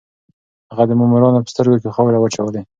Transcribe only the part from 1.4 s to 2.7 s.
په سترګو کې خاورې واچولې.